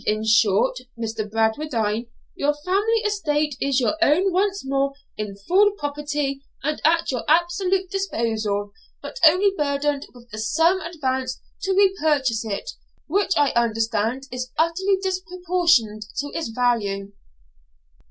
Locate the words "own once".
4.01-4.65